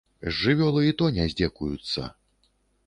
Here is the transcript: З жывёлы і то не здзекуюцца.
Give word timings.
З 0.27 0.31
жывёлы 0.37 0.81
і 0.87 0.95
то 1.03 1.11
не 1.19 1.29
здзекуюцца. 1.35 2.11